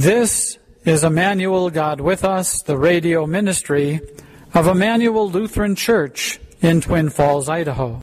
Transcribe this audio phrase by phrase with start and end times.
[0.00, 0.56] This
[0.86, 4.00] is Immanuel God with Us, the radio ministry
[4.54, 8.00] of Immanuel Lutheran Church in Twin Falls, Idaho.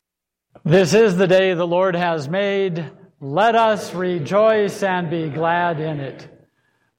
[0.64, 2.88] This is the day the Lord has made.
[3.20, 6.28] Let us rejoice and be glad in it.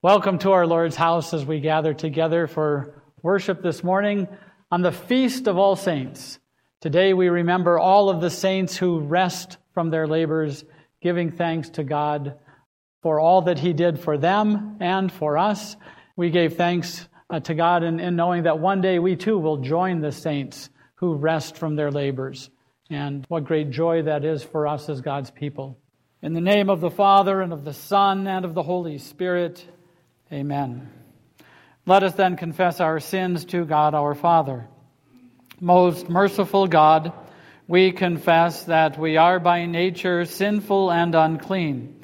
[0.03, 4.27] Welcome to our Lord's house as we gather together for worship this morning
[4.73, 6.41] on the Feast of All Saints.
[6.81, 10.65] Today we remember all of the saints who rest from their labors,
[11.01, 12.35] giving thanks to God
[13.03, 15.77] for all that He did for them and for us.
[16.17, 19.59] We gave thanks uh, to God in, in knowing that one day we too will
[19.59, 22.51] join the saints who rest from their labors.
[22.91, 25.79] And what great joy that is for us as God's people.
[26.23, 29.65] In the name of the Father, and of the Son, and of the Holy Spirit,
[30.33, 30.91] amen.
[31.87, 34.69] Let us then confess our sins to God our Father.
[35.61, 37.13] Most merciful God,
[37.69, 41.98] we confess that we are by nature sinful and unclean.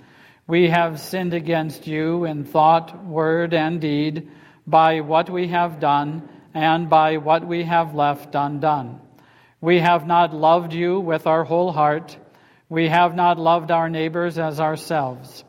[0.46, 4.30] We have sinned against you in thought, word, and deed,
[4.66, 9.00] by what we have done, and by what we have left undone.
[9.62, 12.18] We have not loved you with our whole heart.
[12.68, 15.44] We have not loved our neighbors as ourselves.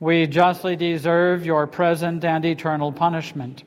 [0.00, 3.64] We justly deserve your present and eternal punishment.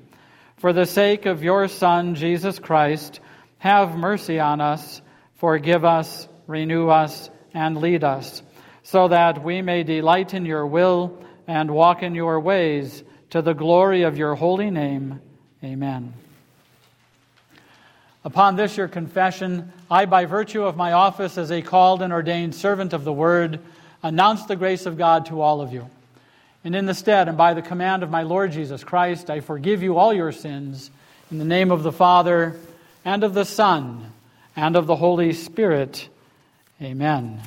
[0.57, 3.19] For the sake of your Son, Jesus Christ,
[3.59, 5.03] have mercy on us,
[5.35, 8.41] forgive us, renew us, and lead us
[8.83, 13.53] so that we may delight in your will and walk in your ways to the
[13.53, 15.21] glory of your holy name.
[15.63, 16.13] Amen.
[18.23, 22.53] Upon this, your confession, I, by virtue of my office as a called and ordained
[22.53, 23.59] servant of the word,
[24.03, 25.89] announce the grace of God to all of you.
[26.63, 29.81] And in the stead, and by the command of my Lord Jesus Christ, I forgive
[29.81, 30.91] you all your sins
[31.31, 32.57] in the name of the Father,
[33.05, 34.11] and of the Son,
[34.55, 36.07] and of the Holy Spirit.
[36.81, 37.41] Amen.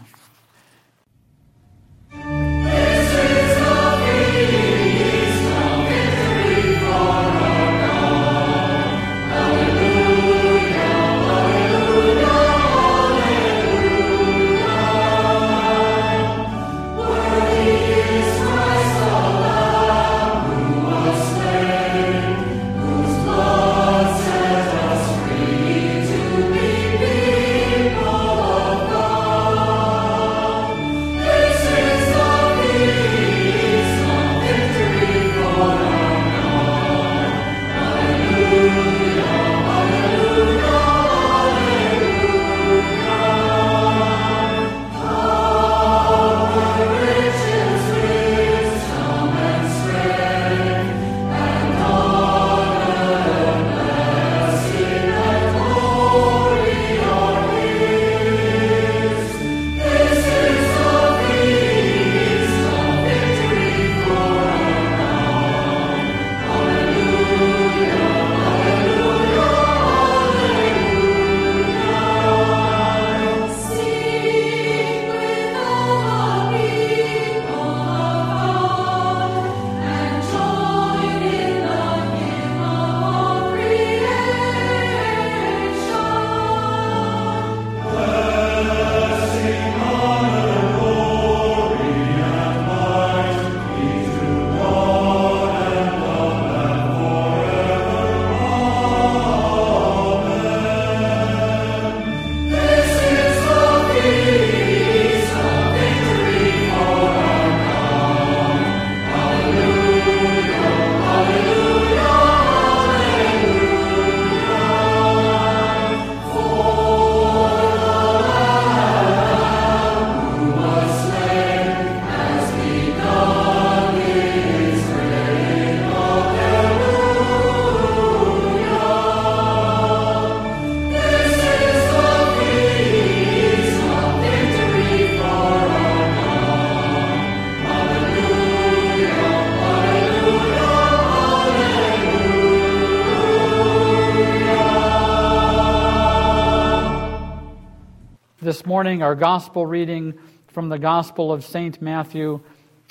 [148.74, 150.18] Morning, our gospel reading
[150.48, 151.80] from the Gospel of St.
[151.80, 152.40] Matthew,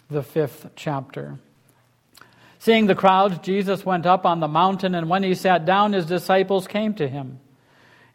[0.09, 1.39] the fifth chapter.
[2.57, 6.05] Seeing the crowds, Jesus went up on the mountain, and when he sat down, his
[6.05, 7.41] disciples came to him.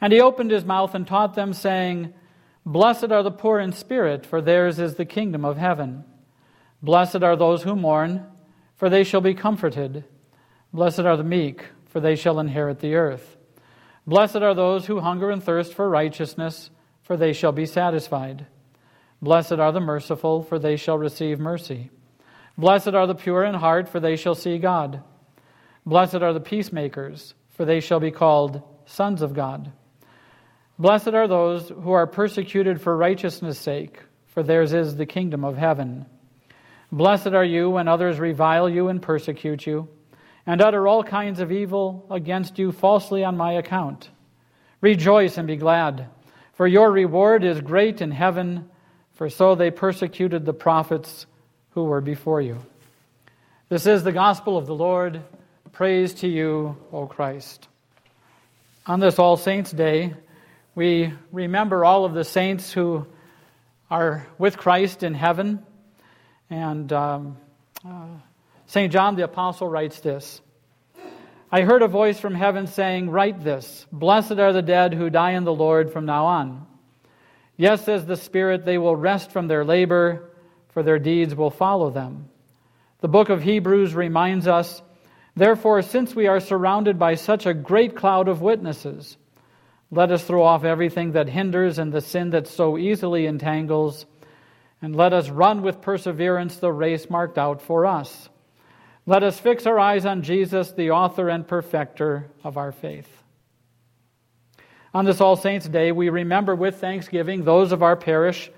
[0.01, 2.15] And he opened his mouth and taught them, saying,
[2.65, 6.05] Blessed are the poor in spirit, for theirs is the kingdom of heaven.
[6.83, 8.25] Blessed are those who mourn,
[8.77, 10.05] for they shall be comforted.
[10.73, 13.37] Blessed are the meek, for they shall inherit the earth.
[14.07, 16.71] Blessed are those who hunger and thirst for righteousness
[17.09, 18.47] for they shall be satisfied.
[19.23, 21.91] Blessed are the merciful, for they shall receive mercy.
[22.59, 25.03] Blessed are the pure in heart, for they shall see God.
[25.87, 29.73] Blessed are the peacemakers, for they shall be called sons of God.
[30.79, 35.57] Blessed are those who are persecuted for righteousness' sake, for theirs is the kingdom of
[35.57, 36.05] heaven.
[36.93, 39.89] Blessed are you when others revile you and persecute you,
[40.47, 44.11] and utter all kinds of evil against you falsely on my account.
[44.83, 46.11] Rejoice and be glad,
[46.59, 48.69] for your reward is great in heaven,
[49.15, 51.25] for so they persecuted the prophets
[51.71, 52.59] who were before you.
[53.69, 55.23] This is the gospel of the Lord.
[55.71, 57.69] Praise to you, O Christ.
[58.87, 60.15] On this All Saints' Day,
[60.75, 63.07] we remember all of the saints who
[63.89, 65.65] are with Christ in heaven.
[66.51, 67.37] And um,
[67.87, 68.07] uh,
[68.67, 68.93] St.
[68.93, 70.41] John the Apostle writes this
[71.51, 75.33] I heard a voice from heaven saying, Write this Blessed are the dead who die
[75.33, 76.67] in the Lord from now on.
[77.57, 80.29] Yes, says the Spirit, they will rest from their labor
[80.79, 82.29] for their deeds will follow them.
[83.01, 84.81] The book of Hebrews reminds us,
[85.35, 89.17] therefore, since we are surrounded by such a great cloud of witnesses,
[89.91, 94.07] let us throw off everything that hinders and the sin that so easily entangles,
[94.81, 98.29] and let us run with perseverance the race marked out for us.
[99.09, 103.09] Let us fix our eyes on Jesus, the author and perfecter of our faith.
[104.93, 108.51] On this All Saints' Day, we remember with thanksgiving those of our parish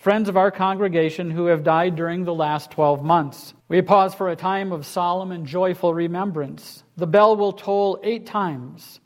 [0.00, 3.52] friends of our congregation who have died during the last 12 months.
[3.68, 6.84] We pause for a time of solemn and joyful remembrance.
[6.96, 9.00] The bell will toll eight times.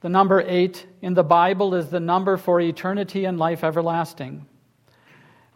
[0.00, 4.46] The number eight in the Bible is the number for eternity and life everlasting.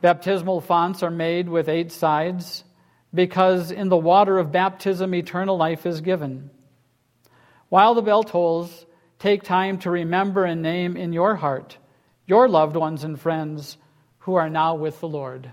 [0.02, 2.62] Baptismal fonts are made with eight sides
[3.14, 6.50] because in the water of baptism eternal life is given.
[7.68, 8.86] While the bell tolls,
[9.18, 11.78] take time to remember and name in your heart
[12.26, 13.76] your loved ones and friends
[14.20, 15.52] who are now with the Lord.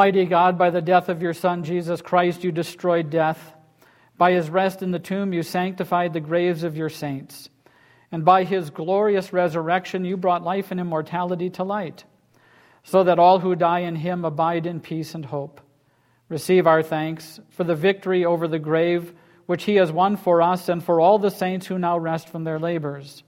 [0.00, 3.52] Almighty God, by the death of your Son, Jesus Christ, you destroyed death.
[4.16, 7.50] By his rest in the tomb, you sanctified the graves of your saints.
[8.10, 12.04] And by his glorious resurrection, you brought life and immortality to light,
[12.82, 15.60] so that all who die in him abide in peace and hope.
[16.30, 19.12] Receive our thanks for the victory over the grave,
[19.44, 22.44] which he has won for us and for all the saints who now rest from
[22.44, 23.22] their labors.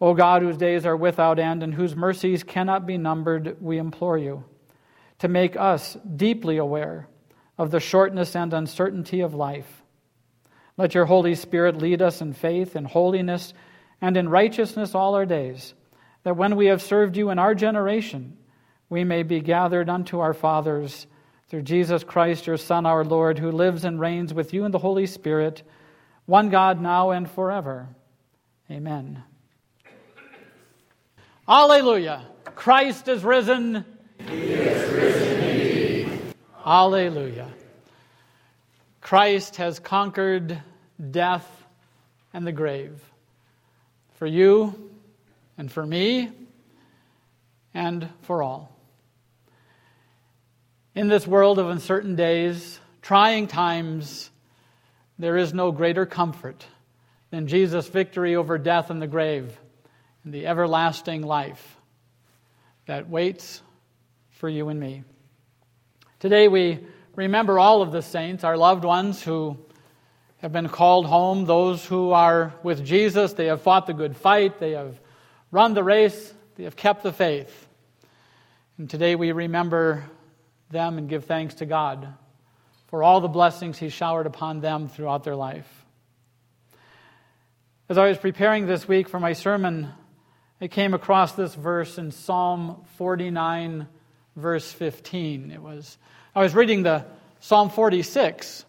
[0.00, 4.18] O God, whose days are without end and whose mercies cannot be numbered, we implore
[4.18, 4.44] you
[5.20, 7.08] to make us deeply aware
[7.56, 9.82] of the shortness and uncertainty of life.
[10.76, 13.52] Let your Holy Spirit lead us in faith, in holiness,
[14.00, 15.74] and in righteousness all our days,
[16.22, 18.38] that when we have served you in our generation,
[18.88, 21.06] we may be gathered unto our fathers
[21.48, 24.78] through Jesus Christ, your Son, our Lord, who lives and reigns with you in the
[24.78, 25.62] Holy Spirit,
[26.24, 27.88] one God now and forever.
[28.70, 29.22] Amen.
[31.46, 32.26] Alleluia.
[32.54, 33.84] Christ is risen.
[36.64, 37.48] Alleluia.
[39.00, 40.60] Christ has conquered
[41.10, 41.48] death
[42.32, 43.00] and the grave
[44.14, 44.90] for you
[45.58, 46.30] and for me
[47.74, 48.70] and for all.
[50.94, 54.30] In this world of uncertain days, trying times,
[55.18, 56.66] there is no greater comfort
[57.30, 59.58] than Jesus' victory over death and the grave
[60.24, 61.76] and the everlasting life
[62.86, 63.62] that waits
[64.40, 65.04] for you and me.
[66.18, 66.78] Today we
[67.14, 69.58] remember all of the saints, our loved ones who
[70.38, 73.34] have been called home, those who are with Jesus.
[73.34, 74.98] They have fought the good fight, they have
[75.50, 77.68] run the race, they have kept the faith.
[78.78, 80.06] And today we remember
[80.70, 82.08] them and give thanks to God
[82.86, 85.68] for all the blessings He showered upon them throughout their life.
[87.90, 89.90] As I was preparing this week for my sermon,
[90.62, 93.86] I came across this verse in Psalm 49
[94.36, 95.50] verse 15.
[95.50, 95.98] It was,
[96.34, 97.06] I was reading the
[97.40, 98.64] Psalm 46,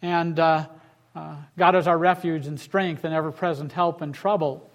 [0.00, 0.66] and uh,
[1.14, 4.70] uh, God is our refuge and strength and ever present help in trouble.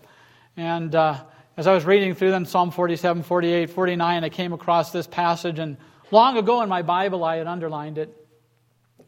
[0.56, 1.24] And uh,
[1.56, 5.60] as I was reading through them, Psalm 47, 48, 49, I came across this passage,
[5.60, 5.78] and
[6.12, 8.14] long ago in my Bible I had underlined it.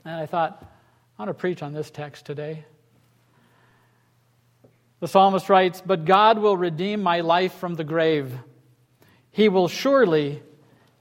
[0.05, 0.65] And I thought,
[1.17, 2.65] I want to preach on this text today.
[4.99, 8.33] The psalmist writes, But God will redeem my life from the grave.
[9.31, 10.41] He will surely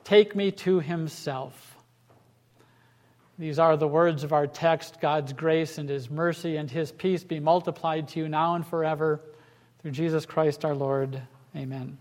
[0.09, 1.77] take me to himself.
[3.39, 7.23] These are the words of our text God's grace and His mercy and His peace
[7.25, 9.21] be multiplied to you now and forever.
[9.81, 11.21] Through Jesus Christ our Lord.
[11.55, 11.99] Amen.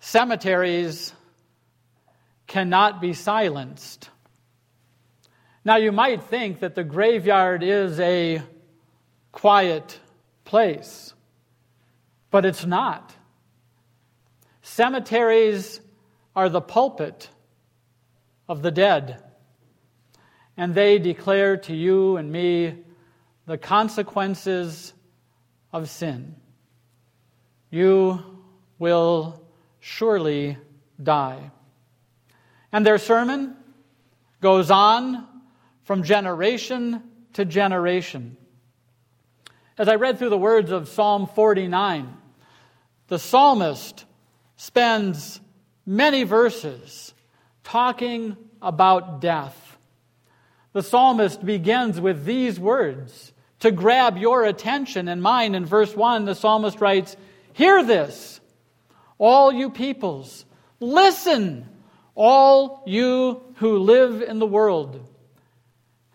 [0.00, 1.14] Cemeteries
[2.46, 4.10] cannot be silenced.
[5.64, 8.42] Now, you might think that the graveyard is a
[9.32, 9.98] quiet
[10.44, 11.14] place,
[12.30, 13.14] but it's not.
[14.66, 15.78] Cemeteries
[16.34, 17.28] are the pulpit
[18.48, 19.22] of the dead,
[20.56, 22.74] and they declare to you and me
[23.44, 24.94] the consequences
[25.70, 26.34] of sin.
[27.70, 28.24] You
[28.78, 29.46] will
[29.80, 30.56] surely
[31.00, 31.50] die.
[32.72, 33.54] And their sermon
[34.40, 35.26] goes on
[35.82, 37.02] from generation
[37.34, 38.38] to generation.
[39.76, 42.16] As I read through the words of Psalm 49,
[43.08, 44.06] the psalmist
[44.56, 45.40] spends
[45.86, 47.14] many verses
[47.62, 49.78] talking about death.
[50.72, 55.54] The psalmist begins with these words to grab your attention and mine.
[55.54, 57.16] In verse 1, the psalmist writes,
[57.52, 58.40] Hear this,
[59.18, 60.44] all you peoples.
[60.80, 61.68] Listen,
[62.14, 65.08] all you who live in the world.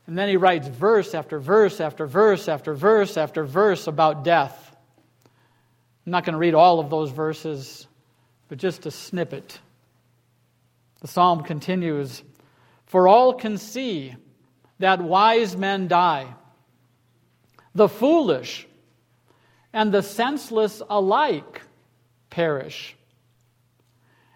[0.08, 4.76] And then he writes verse after verse after verse after verse after verse about death.
[6.06, 7.88] I'm not going to read all of those verses,
[8.50, 9.60] but just a snippet.
[11.02, 12.24] The psalm continues
[12.86, 14.16] For all can see
[14.80, 16.34] that wise men die,
[17.74, 18.68] the foolish
[19.72, 21.62] and the senseless alike
[22.30, 22.96] perish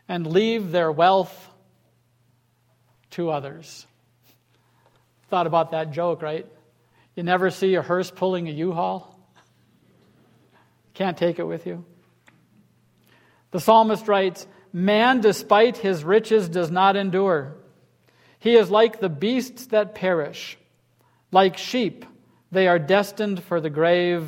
[0.08, 1.50] and leave their wealth
[3.12, 3.88] to others.
[5.30, 6.46] Thought about that joke, right?
[7.16, 9.20] You never see a hearse pulling a U haul?
[10.94, 11.86] Can't take it with you.
[13.54, 17.56] The psalmist writes, Man, despite his riches, does not endure.
[18.40, 20.58] He is like the beasts that perish.
[21.32, 22.04] Like sheep,
[22.52, 24.28] they are destined for the grave,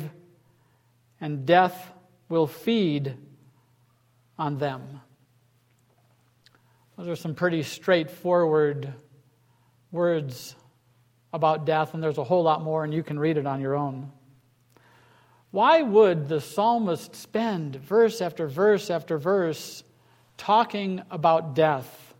[1.20, 1.92] and death
[2.28, 3.16] will feed
[4.38, 5.00] on them.
[6.96, 8.94] Those are some pretty straightforward
[9.90, 10.54] words
[11.32, 13.74] about death, and there's a whole lot more, and you can read it on your
[13.74, 14.12] own.
[15.50, 19.82] Why would the psalmist spend verse after verse after verse
[20.36, 22.14] talking about death.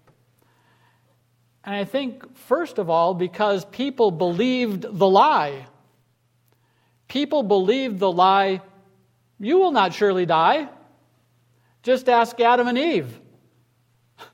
[1.65, 5.67] And I think, first of all, because people believed the lie.
[7.09, 8.63] People believed the lie,
[9.39, 10.69] you will not surely die.
[11.83, 13.21] Just ask Adam and Eve.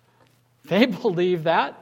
[0.65, 1.77] They believe that.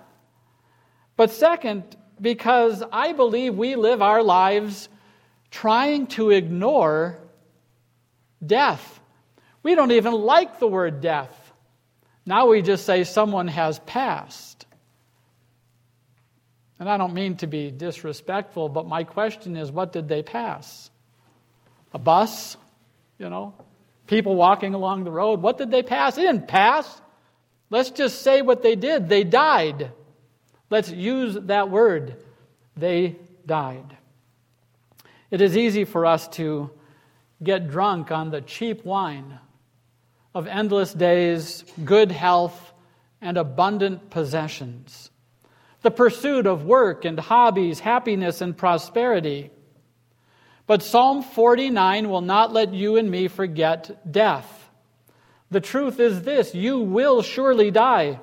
[1.15, 1.85] But second,
[2.19, 4.89] because I believe we live our lives
[5.51, 7.19] trying to ignore
[8.45, 9.01] death.
[9.63, 11.37] We don't even like the word death.
[12.25, 14.67] Now we just say someone has passed.
[16.79, 20.91] And I don't mean to be disrespectful, but my question is what did they pass?
[21.93, 22.57] A bus?
[23.19, 23.55] You know?
[24.07, 25.43] People walking along the road?
[25.43, 26.17] What did they pass?
[26.17, 27.01] They didn't pass.
[27.69, 29.09] Let's just say what they did.
[29.09, 29.93] They died.
[30.71, 32.17] Let's use that word.
[32.77, 33.97] They died.
[35.31, 36.71] It is easy for us to
[37.43, 39.39] get drunk on the cheap wine
[40.35, 42.73] of endless days, good health,
[43.21, 45.11] and abundant possessions.
[45.83, 49.51] The pursuit of work and hobbies, happiness and prosperity.
[50.67, 54.69] But Psalm 49 will not let you and me forget death.
[55.51, 58.21] The truth is this you will surely die.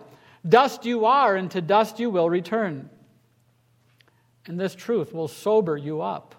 [0.47, 2.89] Dust you are, and to dust you will return.
[4.45, 6.36] And this truth will sober you up.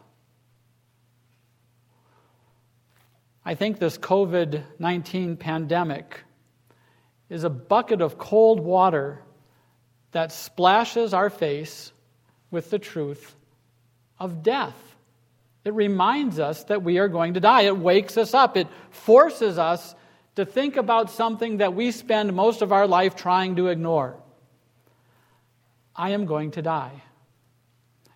[3.49, 6.23] I think this COVID 19 pandemic
[7.31, 9.23] is a bucket of cold water
[10.12, 11.90] that splashes our face
[12.50, 13.35] with the truth
[14.19, 14.76] of death.
[15.64, 17.62] It reminds us that we are going to die.
[17.62, 18.59] It wakes us up.
[18.59, 19.95] It forces us
[20.37, 24.14] to think about something that we spend most of our life trying to ignore.
[25.97, 27.02] I am going to die.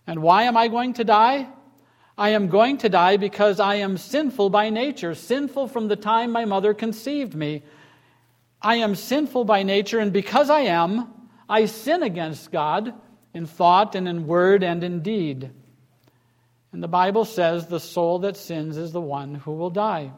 [0.05, 1.47] And why am I going to die?
[2.17, 6.31] I am going to die because I am sinful by nature, sinful from the time
[6.31, 7.63] my mother conceived me.
[8.61, 11.11] I am sinful by nature, and because I am,
[11.49, 12.93] I sin against God
[13.33, 15.49] in thought and in word and in deed.
[16.71, 20.11] And the Bible says the soul that sins is the one who will die.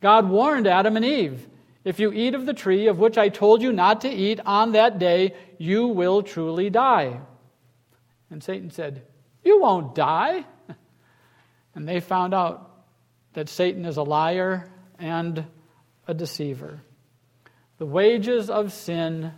[0.00, 1.46] God warned Adam and Eve
[1.84, 4.72] if you eat of the tree of which I told you not to eat on
[4.72, 7.20] that day, you will truly die.
[8.30, 9.02] And Satan said,
[9.42, 10.44] You won't die.
[11.74, 12.70] And they found out
[13.34, 15.44] that Satan is a liar and
[16.06, 16.80] a deceiver.
[17.78, 19.32] The wages of sin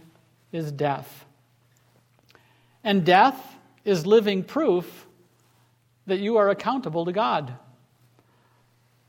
[0.50, 1.24] is death.
[2.82, 3.40] And death
[3.84, 5.06] is living proof
[6.06, 7.56] that you are accountable to God.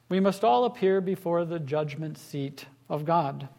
[0.09, 3.49] We must all appear before the judgment seat of God.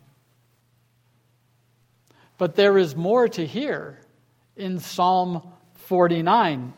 [2.39, 3.99] But there is more to hear
[4.57, 5.43] in Psalm
[5.75, 6.73] 49.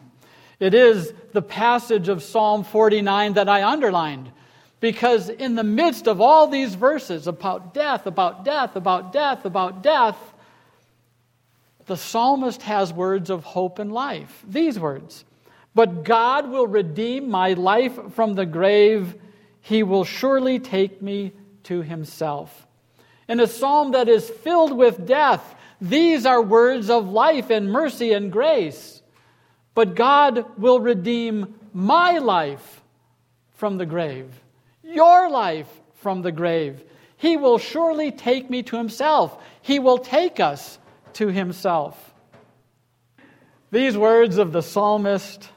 [0.59, 4.31] It is the passage of Psalm 49 that I underlined
[4.81, 9.83] because in the midst of all these verses about death, about death, about death, about
[9.83, 10.17] death,
[11.87, 14.45] the psalmist has words of hope and life.
[14.47, 15.25] These words
[15.75, 19.15] But God will redeem my life from the grave,
[19.61, 21.33] He will surely take me
[21.65, 22.67] to Himself.
[23.29, 28.13] In a psalm that is filled with death, these are words of life and mercy
[28.13, 28.96] and grace.
[29.77, 32.83] But God will redeem my life
[33.55, 34.29] from the grave,
[34.83, 36.83] your life from the grave.
[37.17, 39.41] He will surely take me to Himself.
[39.63, 40.79] He will take us
[41.17, 42.15] to himself.
[43.71, 45.49] These words of the psalmist,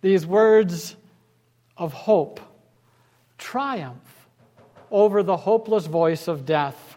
[0.00, 0.96] these words
[1.76, 2.40] of hope,
[3.38, 4.28] triumph
[4.90, 6.96] over the hopeless voice of death.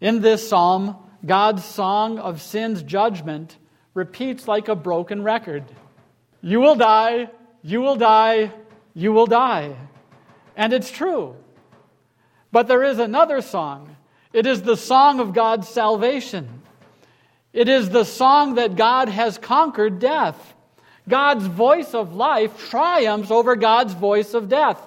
[0.00, 3.56] In this psalm, God's song of sin's judgment
[3.96, 5.64] repeats like a broken record
[6.42, 7.30] You will die,
[7.62, 8.52] you will die,
[8.94, 9.74] you will die.
[10.54, 11.34] And it's true.
[12.52, 13.96] But there is another song.
[14.32, 16.62] It is the song of God's salvation.
[17.52, 20.54] It is the song that God has conquered death.
[21.08, 24.80] God's voice of life triumphs over God's voice of death.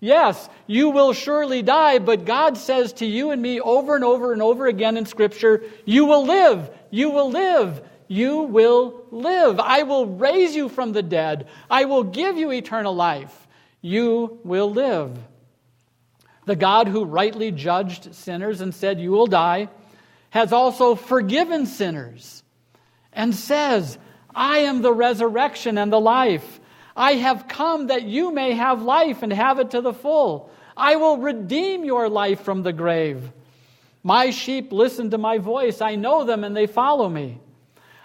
[0.00, 4.32] Yes, you will surely die, but God says to you and me over and over
[4.32, 9.58] and over again in Scripture, You will live, you will live, you will live.
[9.60, 13.46] I will raise you from the dead, I will give you eternal life.
[13.80, 15.16] You will live.
[16.44, 19.68] The God who rightly judged sinners and said, You will die
[20.30, 22.42] has also forgiven sinners
[23.12, 23.98] and says,
[24.34, 26.60] I am the resurrection and the life.
[26.94, 30.50] I have come that you may have life and have it to the full.
[30.76, 33.32] I will redeem your life from the grave.
[34.02, 35.80] My sheep listen to my voice.
[35.80, 37.40] I know them and they follow me.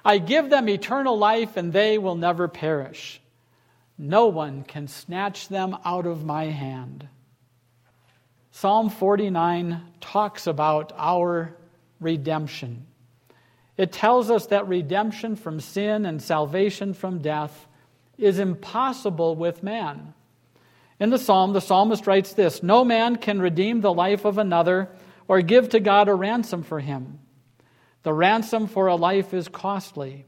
[0.04, 3.22] I give them eternal life and they will never perish.
[3.98, 7.08] No one can snatch them out of my hand.
[8.52, 11.56] Psalm 49 talks about our
[12.00, 12.88] redemption.
[13.78, 17.68] It tells us that redemption from sin and salvation from death
[18.18, 20.14] is impossible with man.
[21.00, 24.90] In the psalm, the psalmist writes this No man can redeem the life of another
[25.28, 27.20] or give to God a ransom for him.
[28.04, 30.26] The ransom for a life is costly.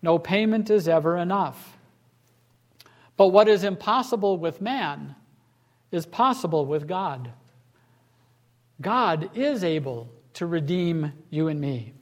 [0.00, 1.78] No payment is ever enough.
[3.16, 5.14] But what is impossible with man
[5.90, 7.30] is possible with God.
[8.80, 11.92] God is able to redeem you and me.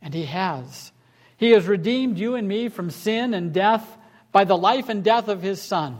[0.00, 0.92] And He has.
[1.36, 3.98] He has redeemed you and me from sin and death
[4.30, 5.98] by the life and death of His Son,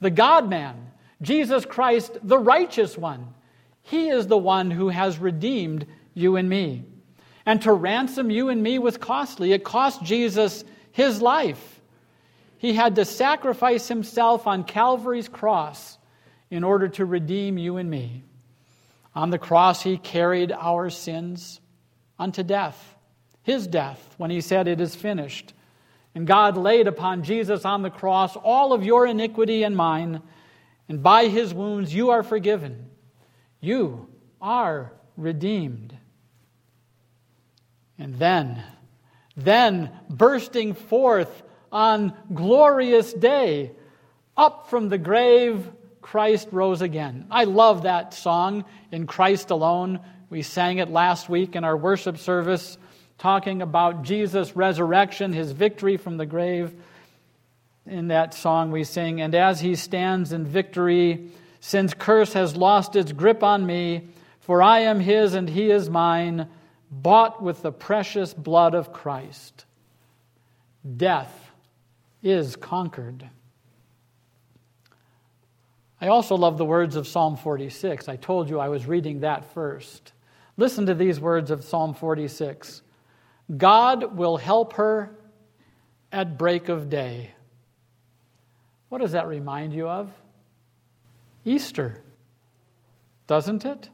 [0.00, 3.34] the God man, Jesus Christ, the righteous one.
[3.82, 6.84] He is the one who has redeemed you and me.
[7.48, 9.54] And to ransom you and me was costly.
[9.54, 11.80] It cost Jesus his life.
[12.58, 15.96] He had to sacrifice himself on Calvary's cross
[16.50, 18.22] in order to redeem you and me.
[19.14, 21.58] On the cross, he carried our sins
[22.18, 22.94] unto death,
[23.44, 25.54] his death, when he said, It is finished.
[26.14, 30.20] And God laid upon Jesus on the cross all of your iniquity and mine,
[30.86, 32.90] and by his wounds you are forgiven.
[33.58, 34.06] You
[34.38, 35.97] are redeemed.
[37.98, 38.62] And then,
[39.36, 43.72] then bursting forth on glorious day,
[44.36, 45.68] up from the grave
[46.00, 47.26] Christ rose again.
[47.30, 50.00] I love that song, In Christ Alone.
[50.30, 52.78] We sang it last week in our worship service,
[53.18, 56.72] talking about Jesus' resurrection, his victory from the grave.
[57.84, 61.30] In that song, we sing, And as he stands in victory,
[61.60, 64.08] since curse has lost its grip on me,
[64.40, 66.48] for I am his and he is mine,
[66.90, 69.64] bought with the precious blood of Christ.
[70.96, 71.32] Death
[72.22, 73.28] is conquered.
[76.00, 78.08] I also love the words of Psalm 46.
[78.08, 80.12] I told you I was reading that first.
[80.56, 82.82] Listen to these words of Psalm 46
[83.56, 85.16] God will help her
[86.12, 87.30] at break of day.
[88.88, 90.10] What does that remind you of?
[91.44, 92.02] Easter,
[93.26, 93.88] doesn't it?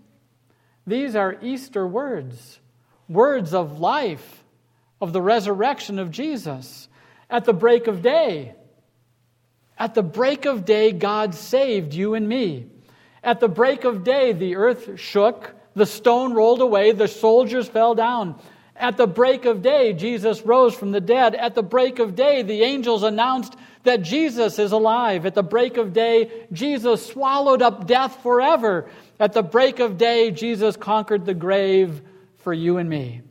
[0.87, 2.59] These are Easter words,
[3.09, 4.45] words of life,
[5.01, 6.88] of the resurrection of Jesus.
[7.29, 8.55] At the break of day,
[9.79, 12.67] at the break of day, God saved you and me.
[13.23, 17.95] At the break of day, the earth shook, the stone rolled away, the soldiers fell
[17.95, 18.38] down.
[18.77, 21.35] At the break of day, Jesus rose from the dead.
[21.35, 25.27] At the break of day, the angels announced that Jesus is alive.
[25.27, 28.88] At the break of day, Jesus swallowed up death forever.
[29.21, 32.03] At the break of day, Jesus conquered the grave
[32.44, 33.22] for you and me.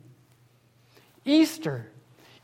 [1.24, 1.90] Easter.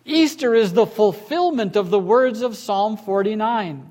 [0.05, 3.91] Easter is the fulfillment of the words of Psalm 49.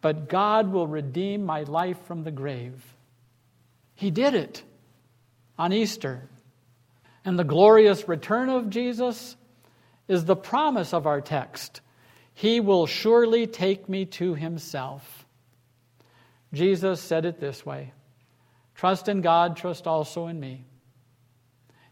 [0.00, 2.84] But God will redeem my life from the grave.
[3.94, 4.62] He did it
[5.56, 6.28] on Easter.
[7.24, 9.36] And the glorious return of Jesus
[10.08, 11.80] is the promise of our text.
[12.34, 15.24] He will surely take me to himself.
[16.52, 17.92] Jesus said it this way
[18.74, 20.66] Trust in God, trust also in me.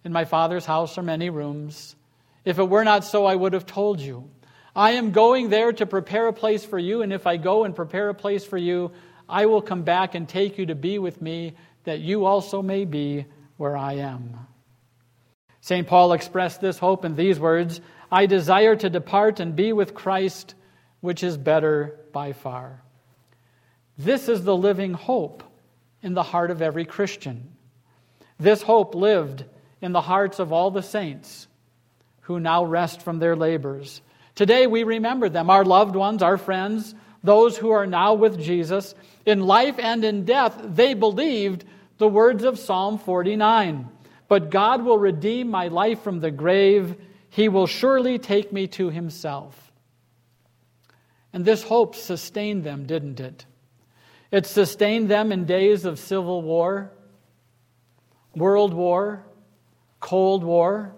[0.05, 1.95] In my Father's house are many rooms.
[2.45, 4.29] If it were not so, I would have told you.
[4.75, 7.77] I am going there to prepare a place for you, and if I go and
[7.77, 8.93] prepare a place for you,
[9.29, 12.85] I will come back and take you to be with me, that you also may
[12.85, 14.39] be where I am.
[15.61, 15.87] St.
[15.87, 20.55] Paul expressed this hope in these words I desire to depart and be with Christ,
[21.01, 22.83] which is better by far.
[23.97, 25.43] This is the living hope
[26.03, 27.53] in the heart of every Christian.
[28.39, 29.45] This hope lived
[29.83, 31.49] in the hearts of all the saints
[32.23, 34.01] who now rest from their labors.
[34.35, 38.95] Today we remember them, our loved ones, our friends, those who are now with Jesus.
[39.27, 41.65] In life and in death, they believed
[41.99, 43.89] the words of Psalm 49.
[44.29, 46.97] But God will redeem my life from the grave.
[47.29, 49.73] He will surely take me to himself.
[51.33, 53.47] And this hope sustained them, didn't it?
[54.31, 56.91] It sustained them in days of civil war,
[58.35, 59.25] world war,
[60.03, 60.95] Cold War.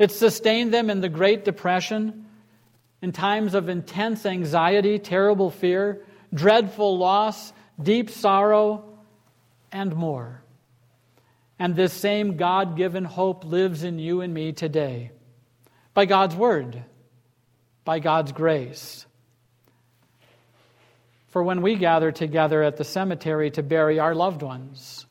[0.00, 2.26] It sustained them in the Great Depression,
[3.00, 8.84] in times of intense anxiety, terrible fear, dreadful loss, deep sorrow,
[9.70, 10.42] and more.
[11.58, 15.12] And this same God given hope lives in you and me today
[15.92, 16.82] by God's Word,
[17.84, 19.06] by God's grace.
[21.28, 25.06] For when we gather together at the cemetery to bury our loved ones,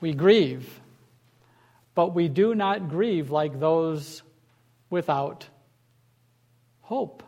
[0.00, 0.81] we grieve,
[1.94, 4.22] but we do not grieve like those
[4.90, 5.48] without
[6.80, 7.22] hope.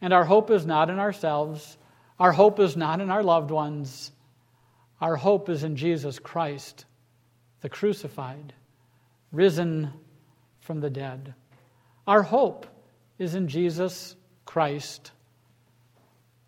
[0.00, 1.78] And our hope is not in ourselves,
[2.18, 4.12] our hope is not in our loved ones.
[5.00, 6.86] Our hope is in Jesus Christ,
[7.60, 8.54] the crucified,
[9.32, 9.92] risen
[10.60, 11.34] from the dead.
[12.06, 12.66] Our hope
[13.18, 15.10] is in Jesus Christ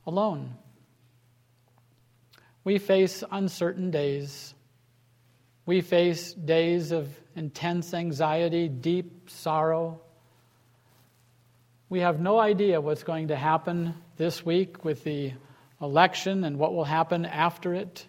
[0.07, 0.55] alone.
[2.65, 4.55] We face uncertain days.
[5.67, 10.01] We face days of intense anxiety, deep sorrow.
[11.89, 15.33] We have no idea what's going to happen this week with the
[15.83, 18.07] election and what will happen after it.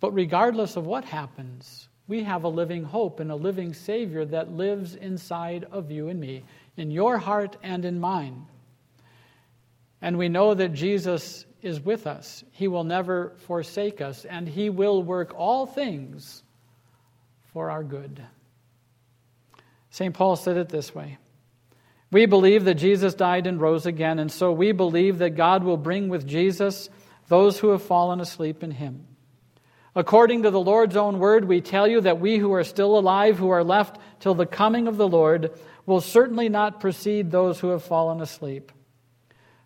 [0.00, 4.50] But regardless of what happens, we have a living hope and a living Savior that
[4.50, 6.44] lives inside of you and me,
[6.78, 8.46] in your heart and in mine.
[10.00, 12.44] And we know that Jesus is with us.
[12.50, 16.42] He will never forsake us, and He will work all things
[17.52, 18.22] for our good.
[19.90, 20.14] St.
[20.14, 21.18] Paul said it this way
[22.10, 25.76] We believe that Jesus died and rose again, and so we believe that God will
[25.76, 26.90] bring with Jesus
[27.28, 29.06] those who have fallen asleep in Him.
[29.94, 33.38] According to the Lord's own word, we tell you that we who are still alive,
[33.38, 35.52] who are left till the coming of the Lord,
[35.84, 38.72] will certainly not precede those who have fallen asleep.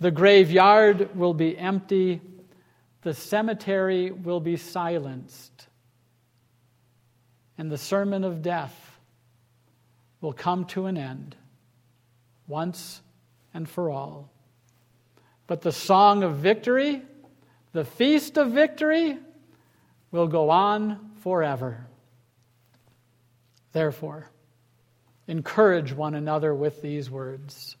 [0.00, 2.20] the graveyard will be empty,
[3.02, 5.68] the cemetery will be silenced,
[7.56, 8.98] and the sermon of death
[10.20, 11.36] will come to an end
[12.46, 13.02] once
[13.52, 14.30] and for all.
[15.46, 17.02] But the song of victory,
[17.72, 19.18] the feast of victory
[20.10, 21.86] will go on forever.
[23.72, 24.30] Therefore,
[25.26, 27.76] encourage one another with these words.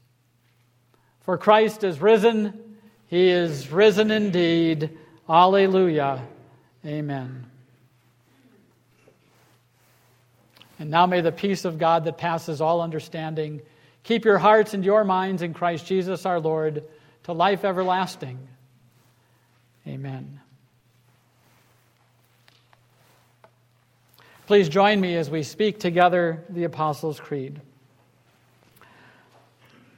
[1.24, 4.90] For Christ is risen, he is risen indeed.
[5.28, 6.22] Alleluia.
[6.84, 7.46] Amen.
[10.78, 13.62] And now may the peace of God that passes all understanding
[14.02, 16.84] keep your hearts and your minds in Christ Jesus our Lord
[17.22, 18.38] to life everlasting.
[19.86, 20.40] Amen.
[24.46, 27.62] Please join me as we speak together the Apostles' Creed.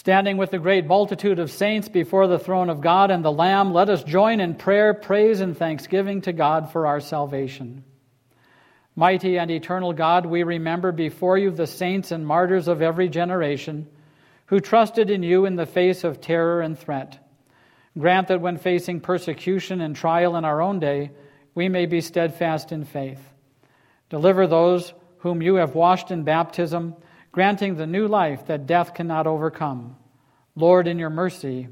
[0.00, 3.74] Standing with the great multitude of saints before the throne of God and the Lamb,
[3.74, 7.84] let us join in prayer, praise, and thanksgiving to God for our salvation.
[8.96, 13.88] Mighty and eternal God, we remember before you the saints and martyrs of every generation
[14.46, 17.18] who trusted in you in the face of terror and threat.
[17.98, 21.10] Grant that when facing persecution and trial in our own day,
[21.54, 23.20] we may be steadfast in faith.
[24.08, 26.96] Deliver those whom you have washed in baptism
[27.32, 29.96] granting the new life that death cannot overcome.
[30.54, 31.68] Lord, in your mercy,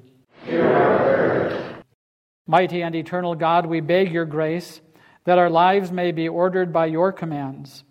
[2.51, 4.81] Mighty and eternal God, we beg your grace
[5.25, 7.85] that our lives may be ordered by your commands.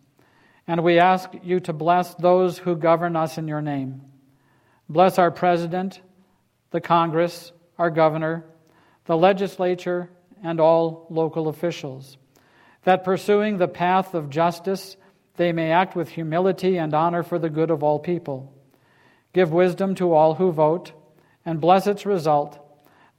[0.66, 4.02] And we ask you to bless those who govern us in your name.
[4.90, 6.02] Bless our president,
[6.72, 8.46] the Congress, our governor,
[9.06, 10.10] the legislature,
[10.44, 12.18] and all local officials,
[12.84, 14.98] that pursuing the path of justice,
[15.38, 18.54] they may act with humility and honor for the good of all people.
[19.34, 20.92] Give wisdom to all who vote,
[21.46, 22.60] and bless its result,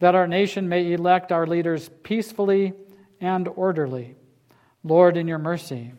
[0.01, 2.75] that our nation may elect our leaders peacefully
[3.21, 4.17] and orderly.
[4.85, 5.93] Lord, in your mercy.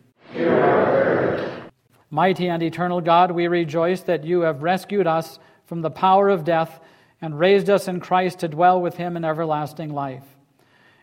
[2.12, 6.43] Mighty and eternal God, we rejoice that you have rescued us from the power of
[6.43, 6.79] death
[7.21, 10.23] and raised us in Christ to dwell with him in everlasting life.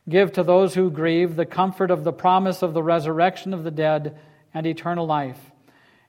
[0.09, 3.70] Give to those who grieve the comfort of the promise of the resurrection of the
[3.70, 4.18] dead
[4.56, 5.38] and eternal life.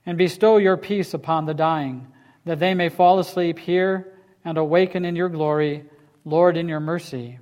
[0.06, 2.08] And bestow your peace upon the dying,
[2.46, 4.14] that they may fall asleep here
[4.46, 5.84] and awaken in your glory,
[6.24, 7.40] Lord, in your mercy.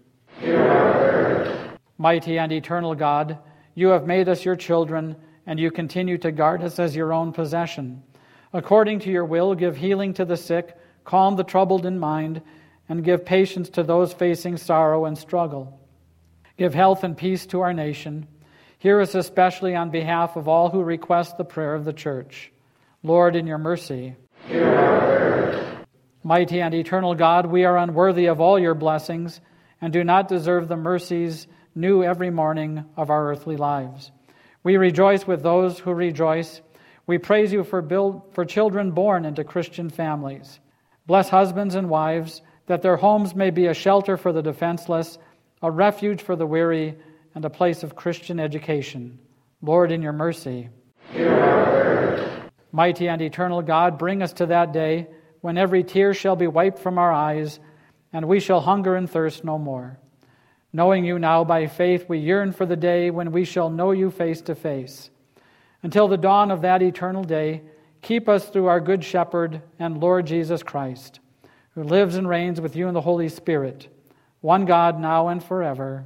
[2.00, 3.38] Mighty and eternal God,
[3.76, 5.16] you have made us your children,
[5.46, 8.02] and you continue to guard us as your own possession.
[8.52, 12.42] According to your will, give healing to the sick, calm the troubled in mind,
[12.90, 15.80] and give patience to those facing sorrow and struggle.
[16.58, 18.26] Give health and peace to our nation
[18.86, 22.52] Hear us especially on behalf of all who request the prayer of the church.
[23.02, 24.16] Lord, in your mercy.
[26.24, 29.42] Mighty and eternal God, we are unworthy of all your blessings
[29.82, 34.12] and do not deserve the mercies new every morning of our earthly lives.
[34.62, 36.62] We rejoice with those who rejoice.
[37.08, 40.60] We praise you for, build, for children born into Christian families.
[41.08, 45.18] Bless husbands and wives, that their homes may be a shelter for the defenseless,
[45.64, 47.00] a refuge for the weary,
[47.36, 49.20] and a place of Christian education.
[49.62, 50.70] Lord, in your mercy.
[52.72, 55.08] Mighty and eternal God, bring us to that day
[55.42, 57.60] when every tear shall be wiped from our eyes,
[58.12, 60.00] and we shall hunger and thirst no more.
[60.74, 64.10] Knowing you now by faith, we yearn for the day when we shall know you
[64.10, 65.10] face to face.
[65.84, 67.62] Until the dawn of that eternal day,
[68.02, 71.20] keep us through our Good Shepherd and Lord Jesus Christ,
[71.76, 73.88] who lives and reigns with you in the Holy Spirit,
[74.42, 76.06] one God, now and forever.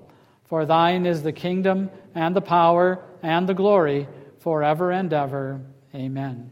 [0.51, 4.09] For thine is the kingdom and the power and the glory
[4.39, 5.61] forever and ever.
[5.95, 6.51] Amen.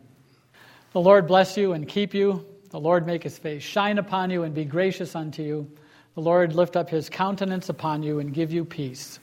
[0.94, 2.46] The Lord bless you and keep you.
[2.70, 5.70] The Lord make his face shine upon you and be gracious unto you.
[6.16, 9.20] The Lord lift up his countenance upon you and give you peace.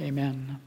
[0.00, 0.58] Amen.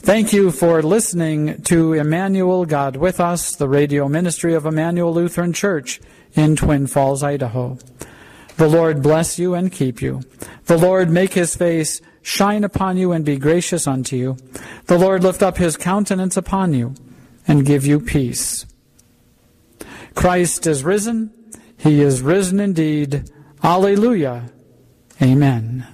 [0.00, 5.54] Thank you for listening to Immanuel God with Us, the radio ministry of Immanuel Lutheran
[5.54, 6.02] Church
[6.34, 7.78] in Twin Falls, Idaho.
[8.56, 10.22] The Lord bless you and keep you.
[10.66, 14.36] The Lord make his face shine upon you and be gracious unto you.
[14.86, 16.94] The Lord lift up his countenance upon you
[17.46, 18.66] and give you peace.
[20.14, 21.32] Christ is risen.
[21.76, 23.30] He is risen indeed.
[23.62, 24.50] Alleluia.
[25.20, 25.86] Amen.